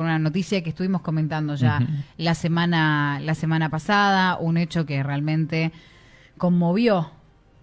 una 0.00 0.20
noticia 0.20 0.62
que 0.62 0.68
estuvimos 0.68 1.00
comentando 1.00 1.56
ya 1.56 1.84
la 2.18 2.36
semana 2.36 3.18
la 3.18 3.34
semana 3.34 3.68
pasada, 3.68 4.36
un 4.38 4.56
hecho 4.56 4.86
que 4.86 5.02
realmente 5.02 5.72
conmovió 6.36 7.10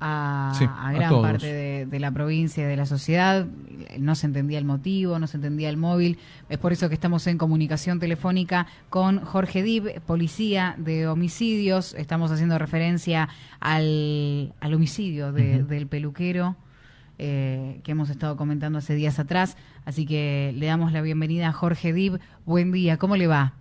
a, 0.02 0.52
gran 0.94 1.22
parte 1.22 1.86
de, 1.86 2.00
la 2.02 2.12
provincia 2.12 2.66
y 2.66 2.68
de 2.68 2.76
la 2.76 2.86
sociedad. 2.86 3.48
No 3.98 4.16
se 4.16 4.26
entendía 4.28 4.58
el 4.58 4.66
motivo, 4.66 5.18
no 5.18 5.28
se 5.28 5.38
entendía 5.38 5.70
el 5.70 5.78
móvil. 5.78 6.20
Es 6.50 6.58
por 6.58 6.74
eso 6.74 6.90
que 6.90 6.96
estamos 6.96 7.26
en 7.28 7.38
comunicación 7.38 8.02
telefónica 8.02 8.68
con 8.90 9.24
Jorge 9.24 9.64
Dib, 9.64 10.02
policía 10.02 10.76
de 10.78 11.08
homicidios. 11.08 11.94
Estamos 11.94 12.32
haciendo 12.32 12.60
referencia 12.60 13.30
al, 13.62 14.54
homicidio 14.62 15.32
del 15.32 15.88
peluquero 15.88 16.58
eh, 17.18 17.80
que 17.84 17.92
hemos 17.92 18.10
estado 18.10 18.38
comentando 18.38 18.80
hace 18.80 18.96
días 18.96 19.20
atrás. 19.20 19.58
Así 19.86 20.06
que 20.06 20.54
le 20.56 20.66
damos 20.66 20.92
la 20.92 21.02
bienvenida 21.02 21.50
a 21.50 21.52
Jorge 21.54 21.94
Dib. 21.94 22.20
Buen 22.46 22.72
día, 22.72 22.98
¿cómo 22.98 23.16
le 23.16 23.28
va? 23.28 23.54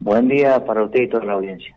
Buen 0.00 0.28
día 0.28 0.64
para 0.64 0.82
usted 0.82 1.02
y 1.02 1.08
toda 1.08 1.24
la 1.24 1.34
audiencia. 1.34 1.76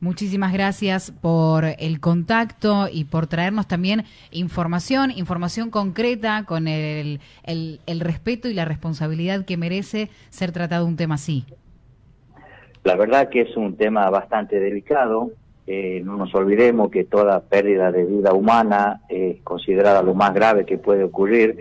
Muchísimas 0.00 0.54
gracias 0.54 1.10
por 1.10 1.64
el 1.78 2.00
contacto 2.00 2.88
y 2.90 3.04
por 3.04 3.26
traernos 3.26 3.68
también 3.68 4.04
información, 4.30 5.10
información 5.10 5.70
concreta 5.70 6.44
con 6.46 6.68
el, 6.68 7.20
el, 7.44 8.00
respeto 8.00 8.48
y 8.48 8.54
la 8.54 8.64
responsabilidad 8.64 9.44
que 9.44 9.58
merece 9.58 10.08
ser 10.30 10.52
tratado 10.52 10.86
un 10.86 10.96
tema 10.96 11.16
así. 11.16 11.44
La 12.82 12.96
verdad 12.96 13.28
que 13.28 13.42
es 13.42 13.54
un 13.58 13.76
tema 13.76 14.08
bastante 14.08 14.58
delicado, 14.58 15.32
eh, 15.72 16.02
no 16.04 16.16
nos 16.16 16.34
olvidemos 16.34 16.90
que 16.90 17.04
toda 17.04 17.42
pérdida 17.42 17.92
de 17.92 18.04
vida 18.04 18.32
humana 18.32 19.02
es 19.08 19.40
considerada 19.42 20.02
lo 20.02 20.14
más 20.14 20.34
grave 20.34 20.66
que 20.66 20.78
puede 20.78 21.04
ocurrir, 21.04 21.58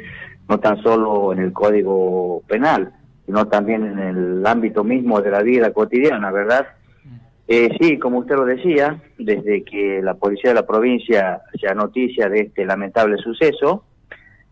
no 0.48 0.60
tan 0.60 0.82
solo 0.82 1.32
en 1.32 1.38
el 1.38 1.54
Código 1.54 2.42
Penal, 2.48 2.92
sino 3.28 3.48
también 3.48 3.86
en 3.86 4.00
el 4.00 4.48
ámbito 4.48 4.84
mismo 4.84 5.22
de 5.22 5.30
la 5.30 5.44
vida 5.44 5.72
cotidiana, 5.74 6.32
¿verdad? 6.32 6.70
Eh, 7.48 7.70
sí, 7.80 8.00
como 8.00 8.18
usted 8.18 8.36
lo 8.36 8.46
decía, 8.46 9.00
desde 9.20 9.64
que 9.64 10.02
la 10.02 10.16
policía 10.16 10.50
de 10.50 10.56
la 10.56 10.66
provincia 10.66 11.42
se 11.62 11.76
noticia 11.76 12.30
de 12.30 12.40
este 12.40 12.66
lamentable 12.66 13.18
suceso, 13.18 13.84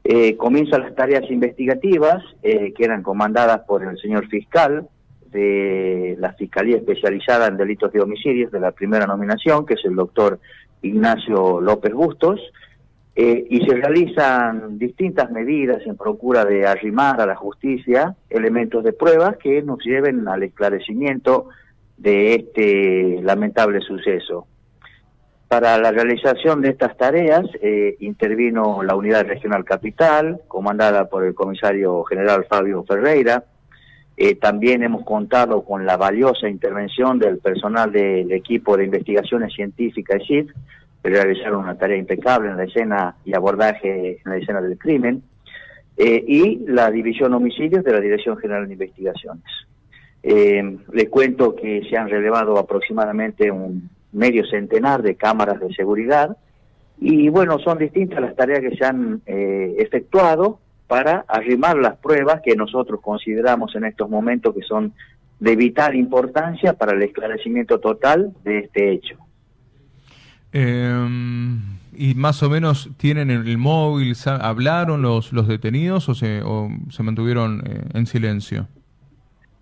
eh, 0.03 0.37
comienzan 0.37 0.81
las 0.81 0.93
tareas 0.93 1.23
investigativas 1.31 2.23
eh, 2.43 2.73
que 2.77 2.85
eran 2.85 3.01
comandadas 3.01 3.61
por 3.61 3.83
el 3.83 3.97
señor 3.97 4.27
fiscal, 4.27 4.87
de 5.31 6.15
la 6.19 6.33
Fiscalía 6.33 6.77
Especializada 6.77 7.47
en 7.47 7.57
Delitos 7.57 7.91
de 7.91 8.01
Homicidios 8.01 8.51
de 8.51 8.59
la 8.59 8.71
primera 8.71 9.05
nominación, 9.05 9.65
que 9.65 9.75
es 9.75 9.85
el 9.85 9.95
doctor 9.95 10.39
Ignacio 10.81 11.61
López 11.61 11.93
Bustos, 11.93 12.39
eh, 13.15 13.47
y 13.49 13.65
se 13.65 13.75
realizan 13.75 14.77
distintas 14.77 15.31
medidas 15.31 15.81
en 15.87 15.97
procura 15.97 16.45
de 16.45 16.67
arrimar 16.67 17.19
a 17.19 17.25
la 17.25 17.35
justicia 17.35 18.15
elementos 18.29 18.83
de 18.83 18.93
pruebas 18.93 19.37
que 19.37 19.63
nos 19.63 19.83
lleven 19.83 20.27
al 20.27 20.43
esclarecimiento 20.43 21.49
de 21.97 22.35
este 22.35 23.19
lamentable 23.23 23.81
suceso. 23.81 24.45
Para 25.47 25.79
la 25.79 25.91
realización 25.91 26.61
de 26.61 26.69
estas 26.69 26.95
tareas 26.97 27.45
eh, 27.61 27.95
intervino 28.01 28.83
la 28.83 28.95
Unidad 28.95 29.25
Regional 29.25 29.65
Capital, 29.65 30.41
comandada 30.47 31.05
por 31.05 31.23
el 31.23 31.33
comisario 31.33 32.03
general 32.03 32.45
Fabio 32.47 32.83
Ferreira, 32.83 33.45
eh, 34.19 34.33
también 34.33 34.81
hemos 34.81 35.05
contado 35.05 35.63
con 35.63 35.85
la 35.85 35.95
valiosa 35.95 36.49
intervención 36.49 37.19
del 37.19 37.37
personal 37.37 37.91
del 37.91 38.31
equipo 38.31 38.75
de 38.75 38.85
investigaciones 38.85 39.53
científicas 39.53 40.23
CIF, 40.27 40.49
que 41.03 41.09
realizaron 41.09 41.63
una 41.63 41.77
tarea 41.77 41.97
impecable 41.97 42.49
en 42.49 42.57
la 42.57 42.63
escena 42.63 43.15
y 43.23 43.35
abordaje 43.35 44.19
en 44.25 44.31
la 44.31 44.37
escena 44.37 44.59
del 44.59 44.79
crimen, 44.79 45.21
eh, 45.97 46.23
y 46.27 46.65
la 46.65 46.89
División 46.89 47.31
Homicidios 47.35 47.83
de 47.83 47.93
la 47.93 48.01
Dirección 48.01 48.37
General 48.37 48.65
de 48.65 48.73
Investigaciones. 48.73 49.45
Eh, 50.23 50.77
les 50.91 51.09
cuento 51.09 51.55
que 51.55 51.83
se 51.87 51.95
han 51.95 52.09
relevado 52.09 52.57
aproximadamente 52.57 53.51
un 53.51 53.87
medio 54.13 54.47
centenar 54.47 55.03
de 55.03 55.13
cámaras 55.13 55.59
de 55.59 55.71
seguridad, 55.75 56.35
y 56.99 57.29
bueno, 57.29 57.59
son 57.59 57.77
distintas 57.77 58.19
las 58.19 58.35
tareas 58.35 58.61
que 58.61 58.75
se 58.75 58.83
han 58.83 59.21
efectuado, 59.27 60.59
para 60.87 61.25
arrimar 61.27 61.77
las 61.77 61.97
pruebas 61.97 62.41
que 62.43 62.55
nosotros 62.55 63.01
consideramos 63.01 63.75
en 63.75 63.85
estos 63.85 64.09
momentos 64.09 64.55
que 64.55 64.61
son 64.61 64.93
de 65.39 65.55
vital 65.55 65.95
importancia 65.95 66.73
para 66.73 66.93
el 66.93 67.03
esclarecimiento 67.03 67.79
total 67.79 68.33
de 68.43 68.59
este 68.59 68.91
hecho. 68.91 69.17
Em, 70.51 71.59
¿Y 71.93 72.13
más 72.15 72.41
o 72.43 72.49
menos 72.49 72.89
tienen 72.97 73.29
el 73.29 73.57
móvil, 73.57 74.15
hablaron 74.25 75.01
los, 75.01 75.33
los 75.33 75.47
detenidos 75.47 76.09
o 76.09 76.15
se, 76.15 76.41
se 76.89 77.03
mantuvieron 77.03 77.63
eh, 77.65 77.81
en 77.93 78.05
silencio? 78.05 78.67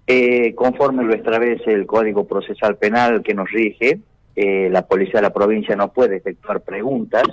Eh, 0.08 0.54
conforme 0.54 1.04
lo 1.04 1.16
establece 1.16 1.72
el 1.72 1.86
Código 1.86 2.28
Procesal 2.28 2.78
Penal 2.78 3.24
que 3.24 3.34
nos 3.34 3.50
rige, 3.50 4.00
eh, 4.36 4.70
la 4.70 4.86
policía 4.86 5.16
de 5.16 5.22
la 5.22 5.34
provincia 5.34 5.76
no 5.76 5.94
puede 5.94 6.18
efectuar 6.18 6.60
preguntas 6.62 7.24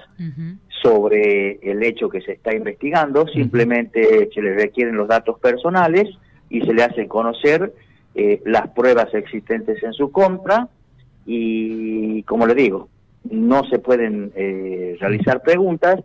sobre 0.83 1.59
el 1.63 1.83
hecho 1.83 2.09
que 2.09 2.21
se 2.21 2.33
está 2.33 2.55
investigando, 2.55 3.27
simplemente 3.27 4.29
se 4.33 4.41
le 4.41 4.55
requieren 4.55 4.97
los 4.97 5.09
datos 5.09 5.39
personales 5.41 6.09
y 6.49 6.61
se 6.61 6.73
le 6.73 6.85
hace 6.85 7.09
conocer 7.09 7.73
eh, 8.15 8.41
las 8.45 8.69
pruebas 8.69 9.13
existentes 9.15 9.83
en 9.83 9.93
su 9.93 10.13
contra 10.13 10.69
y, 11.27 12.23
como 12.25 12.47
le 12.47 12.55
digo, 12.55 12.89
no 13.31 13.65
se 13.65 13.79
pueden 13.79 14.33
eh, 14.37 14.97
realizar 15.01 15.43
preguntas 15.43 16.01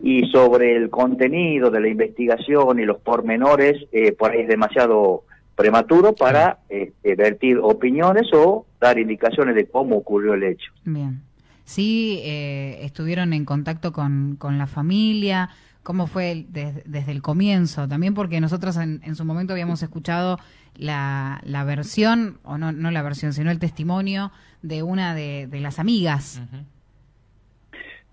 y 0.00 0.26
sobre 0.30 0.76
el 0.76 0.90
contenido 0.90 1.70
de 1.70 1.80
la 1.80 1.88
investigación 1.88 2.78
y 2.78 2.84
los 2.84 2.98
pormenores, 2.98 3.86
por 4.18 4.30
ahí 4.30 4.42
es 4.42 4.48
demasiado 4.48 5.24
prematuro 5.56 6.14
para 6.14 6.58
este, 6.68 7.14
vertir 7.14 7.58
opiniones 7.58 8.28
o 8.34 8.65
dar 8.80 8.98
indicaciones 8.98 9.54
de 9.54 9.66
cómo 9.66 9.96
ocurrió 9.96 10.34
el 10.34 10.44
hecho. 10.44 10.72
Bien. 10.84 11.22
Sí, 11.64 12.20
eh, 12.22 12.78
estuvieron 12.82 13.32
en 13.32 13.44
contacto 13.44 13.92
con, 13.92 14.36
con 14.38 14.56
la 14.56 14.66
familia. 14.66 15.50
¿Cómo 15.82 16.06
fue 16.06 16.46
desde 16.48 17.12
el 17.12 17.22
comienzo? 17.22 17.88
También 17.88 18.14
porque 18.14 18.40
nosotros 18.40 18.76
en, 18.76 19.00
en 19.04 19.14
su 19.14 19.24
momento 19.24 19.52
habíamos 19.52 19.82
escuchado 19.82 20.38
la, 20.76 21.40
la, 21.44 21.64
versión, 21.64 22.38
o 22.44 22.58
no, 22.58 22.72
no 22.72 22.90
la 22.90 23.02
versión, 23.02 23.32
sino 23.32 23.50
el 23.50 23.58
testimonio 23.58 24.32
de 24.62 24.82
una 24.82 25.14
de, 25.14 25.46
de 25.46 25.60
las 25.60 25.78
amigas. 25.78 26.42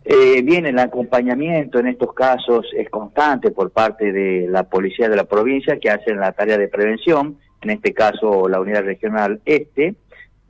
Eh, 0.05 0.41
bien, 0.41 0.65
el 0.65 0.77
acompañamiento 0.79 1.79
en 1.79 1.87
estos 1.87 2.13
casos 2.13 2.65
es 2.77 2.89
constante 2.89 3.51
por 3.51 3.71
parte 3.71 4.11
de 4.11 4.47
la 4.49 4.63
policía 4.63 5.07
de 5.07 5.15
la 5.15 5.23
provincia 5.23 5.79
que 5.79 5.89
hacen 5.89 6.19
la 6.19 6.33
tarea 6.33 6.57
de 6.57 6.67
prevención, 6.67 7.37
en 7.61 7.69
este 7.69 7.93
caso 7.93 8.49
la 8.49 8.59
unidad 8.59 8.83
regional 8.83 9.41
este, 9.45 9.95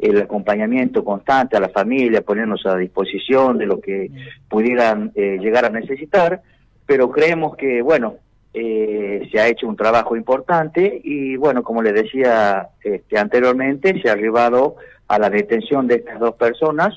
el 0.04 0.22
acompañamiento 0.22 1.04
constante 1.04 1.58
a 1.58 1.60
la 1.60 1.70
familia, 1.70 2.22
ponernos 2.22 2.66
a 2.66 2.78
disposición 2.78 3.58
de 3.58 3.66
lo 3.66 3.80
que 3.80 4.12
pudieran 4.50 5.12
eh, 5.16 5.38
llegar 5.40 5.66
a 5.66 5.70
necesitar, 5.70 6.42
pero 6.86 7.10
creemos 7.10 7.56
que, 7.56 7.82
bueno, 7.82 8.16
eh, 8.54 9.28
se 9.32 9.40
ha 9.40 9.48
hecho 9.48 9.68
un 9.68 9.76
trabajo 9.76 10.16
importante 10.16 11.02
y, 11.04 11.38
bueno, 11.38 11.64
como 11.64 11.82
les 11.82 11.94
decía 11.94 12.70
este, 12.84 13.18
anteriormente, 13.18 14.00
se 14.02 14.10
ha 14.10 14.14
arribado 14.14 14.76
a 15.08 15.18
la 15.18 15.30
detención 15.30 15.88
de 15.88 15.96
estas 15.96 16.20
dos 16.20 16.36
personas, 16.36 16.94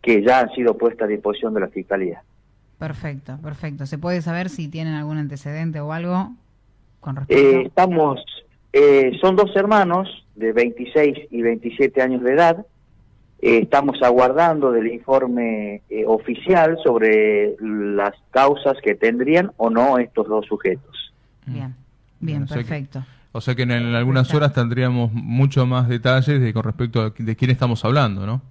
que 0.00 0.22
ya 0.22 0.40
han 0.40 0.50
sido 0.54 0.76
puestas 0.76 1.06
a 1.06 1.08
disposición 1.08 1.54
de 1.54 1.60
la 1.60 1.68
Fiscalía. 1.68 2.22
Perfecto, 2.78 3.38
perfecto. 3.42 3.86
¿Se 3.86 3.98
puede 3.98 4.20
saber 4.22 4.50
si 4.50 4.68
tienen 4.68 4.94
algún 4.94 5.16
antecedente 5.16 5.80
o 5.80 5.92
algo 5.92 6.32
con 7.00 7.16
respecto? 7.16 7.42
Eh, 7.42 7.62
estamos, 7.66 8.22
eh, 8.74 9.12
son 9.20 9.36
dos 9.36 9.54
hermanos 9.54 10.26
de 10.34 10.52
26 10.52 11.28
y 11.30 11.42
27 11.42 12.02
años 12.02 12.22
de 12.22 12.32
edad. 12.32 12.66
Eh, 13.40 13.60
estamos 13.62 14.02
aguardando 14.02 14.72
del 14.72 14.88
informe 14.88 15.82
oficial 16.06 16.76
sobre 16.82 17.54
las 17.60 18.14
causas 18.30 18.74
que 18.82 18.94
tendrían 18.94 19.52
o 19.56 19.70
no 19.70 19.98
estos 19.98 20.26
dos 20.28 20.44
sujetos. 20.46 21.12
Bien, 21.46 21.74
bien, 22.20 22.46
perfecto. 22.46 23.04
o 23.32 23.40
sea 23.40 23.54
que 23.54 23.62
en, 23.62 23.70
algunas 23.70 24.32
horas 24.34 24.52
tendríamos 24.52 25.12
mucho 25.12 25.66
más 25.66 25.88
detalles 25.88 26.40
de, 26.40 26.52
con 26.52 26.64
respecto 26.64 27.00
a 27.00 27.12
de 27.16 27.36
quién 27.36 27.50
estamos 27.50 27.84
hablando, 27.84 28.26
¿no? 28.26 28.42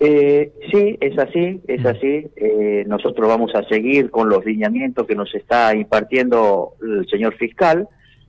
Eh, 0.00 0.52
sí, 0.70 0.98
es 1.00 1.18
así, 1.18 1.60
es 1.66 1.82
mm. 1.82 1.86
así. 1.86 2.26
Eh, 2.36 2.84
nosotros 2.86 3.26
vamos 3.28 3.54
a 3.54 3.62
seguir 3.64 4.10
con 4.10 4.28
los 4.28 4.44
lineamientos 4.44 5.06
que 5.06 5.14
nos 5.14 5.34
está 5.34 5.74
impartiendo 5.74 6.74
el 6.82 7.08
señor 7.08 7.34
fiscal. 7.36 7.88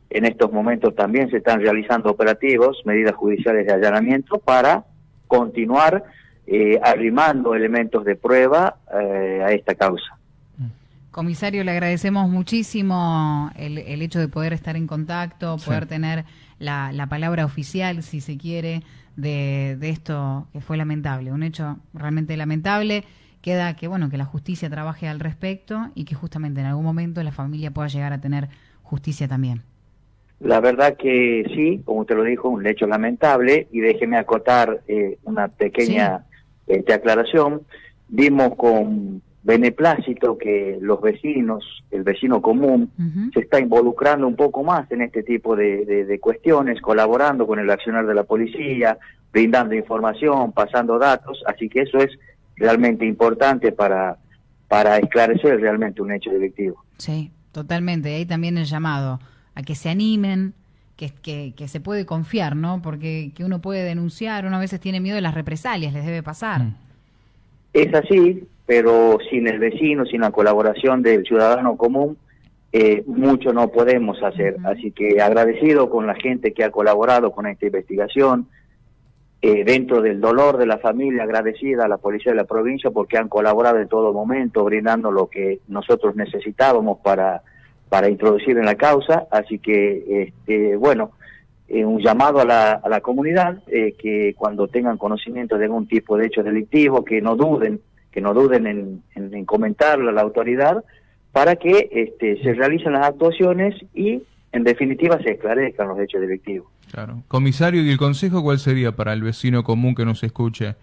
En 0.10 0.26
estos 0.26 0.52
momentos 0.52 0.96
también 0.96 1.30
se 1.30 1.38
están 1.38 1.62
realizando 1.62 2.12
operativos, 2.12 2.82
medidas 2.86 3.16
judiciales 3.16 3.66
de 3.66 3.74
allanamiento 3.74 4.38
para 4.40 4.86
continuar 5.28 6.04
eh, 6.48 6.80
arrimando 6.84 7.56
elementos 7.56 8.06
de 8.06 8.16
prueba 8.16 8.78
eh, 8.94 9.42
a 9.44 9.52
esta 9.52 9.76
causa. 9.76 10.18
Comisario, 11.10 11.64
le 11.64 11.72
agradecemos 11.72 12.30
muchísimo 12.30 13.50
el, 13.56 13.78
el, 13.78 14.02
hecho 14.02 14.20
de 14.20 14.28
poder 14.28 14.52
estar 14.54 14.76
en 14.76 14.86
contacto, 14.86 15.56
poder 15.66 15.86
tener 15.86 16.26
la, 16.60 16.92
la 16.92 17.08
palabra 17.08 17.46
oficial, 17.46 18.04
si 18.04 18.20
se 18.20 18.38
quiere, 18.38 18.84
de, 19.16 19.78
de, 19.80 19.90
esto 19.90 20.48
que 20.52 20.60
fue 20.60 20.76
lamentable, 20.76 21.32
un 21.32 21.44
hecho 21.44 21.78
realmente 21.94 22.36
lamentable. 22.36 23.06
Queda 23.42 23.76
que 23.76 23.88
bueno 23.88 24.10
que 24.10 24.18
la 24.18 24.26
justicia 24.26 24.70
trabaje 24.70 25.08
al 25.08 25.20
respecto 25.20 25.90
y 25.96 26.04
que 26.04 26.16
justamente 26.16 26.60
en 26.60 26.68
algún 26.68 26.84
momento 26.84 27.24
la 27.24 27.32
familia 27.32 27.72
pueda 27.72 27.88
llegar 27.88 28.12
a 28.12 28.20
tener 28.20 28.50
justicia 28.84 29.28
también. 29.28 29.64
La 30.46 30.60
verdad 30.60 30.96
que 30.96 31.44
sí, 31.56 31.82
como 31.84 32.02
usted 32.02 32.16
lo 32.16 32.24
dijo, 32.24 32.50
un 32.50 32.68
hecho 32.68 32.86
lamentable 32.86 33.68
y 33.72 33.80
déjeme 33.80 34.18
acotar 34.18 34.82
eh, 34.88 35.18
una 35.24 35.48
pequeña 35.48 36.24
este, 36.68 36.94
aclaración. 36.94 37.64
Vimos 38.10 38.56
con 38.56 39.24
beneplácito 39.42 40.38
que 40.38 40.78
los 40.80 41.02
vecinos, 41.02 41.84
el 41.90 42.04
vecino 42.04 42.44
común, 42.44 42.92
se 43.34 43.40
está 43.40 43.60
involucrando 43.60 44.28
un 44.28 44.36
poco 44.36 44.64
más 44.64 44.92
en 44.92 45.02
este 45.02 45.24
tipo 45.24 45.56
de, 45.56 46.20
cuestiones, 46.22 46.80
colaborando 46.80 47.48
con 47.48 47.58
el 47.58 47.72
accionar 47.72 48.06
de 48.06 48.14
la 48.14 48.24
policía, 48.24 49.00
brindando 49.34 49.74
información, 49.74 50.52
pasando 50.52 51.00
datos, 51.00 51.44
así 51.48 51.70
que 51.70 51.82
eso 51.82 51.98
es 51.98 52.12
realmente 52.56 53.04
importante 53.04 53.72
para, 53.72 54.18
para 54.68 54.98
esclarecer 55.00 55.60
realmente 55.60 56.04
un 56.04 56.12
hecho 56.12 56.30
delictivo. 56.30 56.84
Sí, 57.00 57.32
totalmente. 57.52 58.14
Ahí 58.14 58.28
también 58.28 58.60
el 58.60 58.66
llamado 58.66 59.20
a 59.56 59.64
que 59.64 59.76
se 59.76 59.90
animen, 59.90 60.54
que, 60.98 61.10
que, 61.10 61.54
que, 61.56 61.68
se 61.68 61.80
puede 61.80 62.06
confiar, 62.06 62.56
¿no? 62.56 62.82
Porque 62.82 63.32
que 63.36 63.44
uno 63.44 63.60
puede 63.60 63.84
denunciar, 63.84 64.46
uno 64.46 64.58
a 64.58 64.60
veces 64.60 64.80
tiene 64.80 65.00
miedo 65.00 65.16
de 65.16 65.22
las 65.22 65.34
represalias, 65.34 65.94
les 65.94 66.06
debe 66.06 66.24
pasar. 66.24 66.62
Mm. 66.62 66.76
Es 67.74 67.94
así, 67.94 68.48
pero 68.66 69.18
sin 69.30 69.48
el 69.48 69.60
vecino, 69.60 70.06
sin 70.06 70.22
la 70.22 70.32
colaboración 70.32 71.02
del 71.02 71.26
ciudadano 71.26 71.76
común, 71.76 72.18
eh, 72.72 73.04
mucho 73.08 73.54
no 73.54 73.70
podemos 73.70 74.22
hacer. 74.24 74.58
Así 74.64 74.92
que 74.92 75.22
agradecido 75.22 75.90
con 75.90 76.08
la 76.08 76.16
gente 76.16 76.54
que 76.54 76.64
ha 76.64 76.72
colaborado 76.72 77.32
con 77.32 77.48
esta 77.48 77.66
investigación, 77.66 78.48
eh, 79.42 79.64
dentro 79.64 80.02
del 80.02 80.22
dolor 80.22 80.58
de 80.58 80.66
la 80.66 80.80
familia, 80.80 81.24
agradecida 81.24 81.86
a 81.86 81.88
la 81.88 81.98
policía 81.98 82.32
de 82.32 82.38
la 82.38 82.46
provincia 82.46 82.90
porque 82.92 83.18
han 83.18 83.30
colaborado 83.30 83.80
en 83.80 83.88
todo 83.88 84.12
momento, 84.12 84.64
brindando 84.64 85.12
lo 85.12 85.30
que 85.30 85.60
nosotros 85.68 86.16
necesitábamos 86.16 87.00
para, 87.00 87.44
para 87.90 88.10
introducir 88.10 88.58
en 88.58 88.66
la 88.66 88.76
causa. 88.76 89.28
Así 89.32 89.60
que, 89.60 90.24
este, 90.24 90.76
bueno, 90.76 91.12
eh, 91.68 91.86
un 91.86 92.02
llamado 92.02 92.40
a 92.40 92.46
la, 92.46 92.74
a 92.74 92.90
la 92.90 93.02
comunidad 93.02 93.64
que 93.66 94.36
cuando 94.38 94.68
tengan 94.68 94.98
conocimiento 94.98 95.58
de 95.58 95.66
algún 95.66 95.88
tipo 95.88 96.18
de 96.18 96.28
hecho 96.28 96.44
delictivo, 96.44 97.04
que 97.04 97.22
no 97.22 97.36
duden 97.36 97.82
que 98.16 98.22
no 98.22 98.34
duden 98.34 98.66
en, 99.14 99.46
comentarlo 99.46 100.10
a 100.10 100.14
la 100.14 100.22
autoridad 100.22 100.84
para 101.34 101.58
que 101.58 101.90
este, 101.92 102.42
se 102.42 102.54
realicen 102.54 102.94
las 102.94 103.08
actuaciones 103.08 103.76
y 103.94 104.24
en 104.54 104.64
definitiva 104.64 105.20
se 105.22 105.32
esclarezcan 105.32 105.90
los 105.90 106.00
hechos 106.00 106.22
delictivos. 106.22 106.70
Claro. 106.90 107.24
Comisario, 107.28 107.84
¿y 107.84 107.92
el 107.92 107.98
consejo 107.98 108.42
cuál 108.42 108.60
sería 108.60 108.94
para 108.94 109.12
el 109.12 109.22
vecino 109.22 109.66
común 109.66 109.96
que 109.96 110.06
nos 110.06 110.24
escuche? 110.24 110.76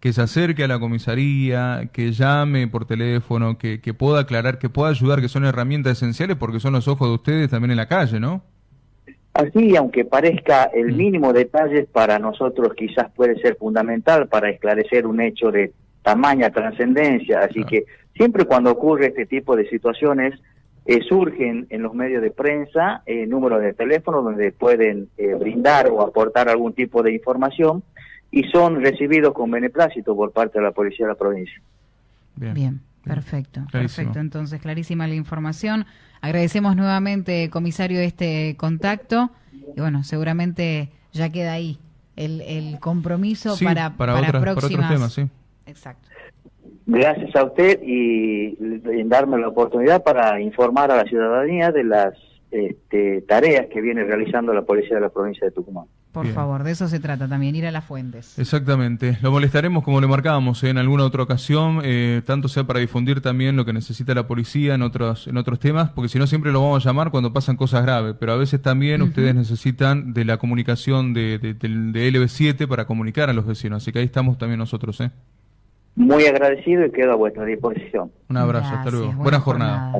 Que 0.00 0.12
se 0.12 0.22
acerque 0.22 0.64
a 0.64 0.68
la 0.68 0.78
comisaría, 0.78 1.88
que 1.92 2.12
llame 2.12 2.68
por 2.68 2.84
teléfono, 2.84 3.58
que, 3.58 3.80
que 3.80 3.94
pueda 3.94 4.20
aclarar, 4.20 4.58
que 4.58 4.68
pueda 4.68 4.90
ayudar, 4.90 5.20
que 5.20 5.28
son 5.28 5.44
herramientas 5.44 5.98
esenciales 5.98 6.36
porque 6.36 6.60
son 6.60 6.74
los 6.74 6.86
ojos 6.86 7.08
de 7.08 7.14
ustedes 7.14 7.50
también 7.50 7.70
en 7.72 7.78
la 7.78 7.88
calle, 7.88 8.20
¿no? 8.20 8.42
Así, 9.36 9.76
aunque 9.76 10.06
parezca 10.06 10.64
el 10.64 10.92
mm. 10.92 10.96
mínimo 10.96 11.32
detalle, 11.32 11.84
para 11.84 12.18
nosotros 12.18 12.72
quizás 12.74 13.10
puede 13.14 13.38
ser 13.40 13.56
fundamental 13.56 14.28
para 14.28 14.48
esclarecer 14.48 15.06
un 15.06 15.20
hecho 15.20 15.50
de 15.50 15.72
tamaña 16.02 16.50
trascendencia. 16.50 17.40
Así 17.40 17.62
que 17.64 17.84
siempre 18.14 18.46
cuando 18.46 18.70
ocurre 18.70 19.08
este 19.08 19.26
tipo 19.26 19.54
de 19.54 19.68
situaciones, 19.68 20.40
eh, 20.86 21.00
surgen 21.06 21.66
en 21.68 21.82
los 21.82 21.94
medios 21.94 22.22
de 22.22 22.30
prensa 22.30 23.02
eh, 23.04 23.26
números 23.26 23.60
de 23.60 23.74
teléfono 23.74 24.22
donde 24.22 24.52
pueden 24.52 25.08
eh, 25.18 25.34
brindar 25.34 25.90
o 25.90 26.00
aportar 26.00 26.48
algún 26.48 26.72
tipo 26.72 27.02
de 27.02 27.12
información 27.12 27.82
y 28.30 28.44
son 28.44 28.80
recibidos 28.80 29.32
con 29.32 29.50
beneplácito 29.50 30.14
por 30.14 30.32
parte 30.32 30.58
de 30.58 30.64
la 30.64 30.72
policía 30.72 31.06
de 31.06 31.12
la 31.12 31.18
provincia. 31.18 31.60
Bien. 32.36 32.80
Perfecto, 33.06 33.64
perfecto. 33.70 34.18
Entonces, 34.18 34.60
clarísima 34.60 35.06
la 35.06 35.14
información. 35.14 35.86
Agradecemos 36.20 36.74
nuevamente, 36.74 37.48
comisario, 37.50 38.00
este 38.00 38.56
contacto. 38.56 39.30
Y 39.76 39.80
bueno, 39.80 40.02
seguramente 40.02 40.90
ya 41.12 41.30
queda 41.30 41.52
ahí 41.52 41.78
el, 42.16 42.40
el 42.40 42.80
compromiso 42.80 43.54
para, 43.62 43.96
para, 43.96 44.14
para, 44.14 44.40
próximas, 44.40 44.92
temas, 44.92 45.12
sí. 45.12 45.28
Exacto. 45.66 46.08
Gracias 46.86 47.34
a 47.36 47.44
usted 47.44 47.80
y 47.82 48.56
en 48.60 49.08
darme 49.08 49.38
la 49.38 49.48
oportunidad 49.48 50.02
para 50.02 50.40
informar 50.40 50.90
a 50.90 50.96
la 50.96 51.04
ciudadanía 51.04 51.70
de 51.70 51.84
las 51.84 52.14
este, 52.50 53.22
tareas 53.22 53.66
que 53.66 53.80
viene 53.80 54.04
realizando 54.04 54.52
la 54.52 54.62
policía 54.62 54.96
de 54.96 55.02
la 55.02 55.10
provincia 55.10 55.46
de 55.46 55.52
Tucumán. 55.52 55.86
Por 56.22 56.32
favor, 56.32 56.64
de 56.64 56.70
eso 56.72 56.88
se 56.88 57.00
trata 57.00 57.28
también, 57.28 57.54
ir 57.54 57.66
a 57.66 57.70
las 57.70 57.84
fuentes. 57.84 58.38
Exactamente. 58.38 59.18
Lo 59.22 59.30
molestaremos 59.30 59.84
como 59.84 60.00
le 60.00 60.06
marcábamos 60.06 60.62
¿eh? 60.64 60.70
en 60.70 60.78
alguna 60.78 61.04
otra 61.04 61.22
ocasión, 61.22 61.80
eh, 61.84 62.22
tanto 62.24 62.48
sea 62.48 62.64
para 62.64 62.80
difundir 62.80 63.20
también 63.20 63.56
lo 63.56 63.64
que 63.64 63.72
necesita 63.72 64.14
la 64.14 64.26
policía 64.26 64.74
en 64.74 64.82
otros, 64.82 65.26
en 65.28 65.36
otros 65.36 65.58
temas, 65.60 65.90
porque 65.90 66.08
si 66.08 66.18
no 66.18 66.26
siempre 66.26 66.52
lo 66.52 66.62
vamos 66.62 66.84
a 66.84 66.88
llamar 66.88 67.10
cuando 67.10 67.32
pasan 67.32 67.56
cosas 67.56 67.82
graves, 67.82 68.14
pero 68.18 68.32
a 68.32 68.36
veces 68.36 68.62
también 68.62 69.02
ustedes 69.02 69.34
necesitan 69.34 70.14
de 70.14 70.24
la 70.24 70.38
comunicación 70.38 71.12
de, 71.14 71.38
de, 71.38 71.54
de 71.54 72.12
LB7 72.12 72.66
para 72.66 72.86
comunicar 72.86 73.30
a 73.30 73.32
los 73.32 73.46
vecinos, 73.46 73.82
así 73.82 73.92
que 73.92 73.98
ahí 73.98 74.04
estamos 74.06 74.38
también 74.38 74.58
nosotros. 74.58 75.00
¿eh? 75.00 75.10
Muy 75.96 76.26
agradecido 76.26 76.84
y 76.84 76.90
quedo 76.90 77.12
a 77.12 77.16
vuestra 77.16 77.44
disposición. 77.44 78.10
Un 78.28 78.36
abrazo, 78.36 78.74
hasta 78.74 78.90
luego. 78.90 79.12
Buena, 79.14 79.40
jornada. 79.40 79.92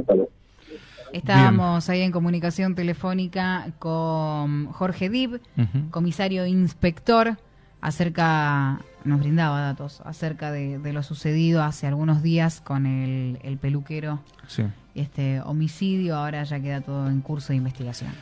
Estábamos 1.13 1.89
ahí 1.89 2.03
en 2.03 2.13
comunicación 2.13 2.75
telefónica 2.75 3.69
con 3.79 4.67
Jorge 4.73 5.09
Dib, 5.09 5.41
comisario 5.91 6.47
inspector, 6.47 7.39
acerca, 7.81 8.81
nos 9.05 9.21
brindaba 9.21 9.61
datos 9.61 10.01
acerca 10.05 10.51
de, 10.51 10.93
lo 10.93 11.03
sucedido 11.03 11.63
hace 11.63 11.87
algunos 11.87 12.23
días 12.23 12.61
con 12.61 12.87
el, 12.87 13.39
el 13.43 13.59
peluquero. 13.59 14.21
Sí. 14.47 14.65
Este 14.95 15.41
homicidio, 15.43 16.17
ahora 16.17 16.43
ya 16.45 16.59
queda 16.59 16.81
todo 16.81 17.09
en 17.09 17.21
curso 17.21 17.49
de 17.49 17.57
investigación. 17.57 18.13